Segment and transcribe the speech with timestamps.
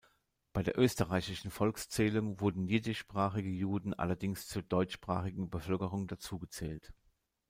[0.51, 6.91] Bei der österreichischen Volkszählung wurden jiddischsprachige Juden allerdings zur deutschsprachigen Bevölkerung dazugezählt.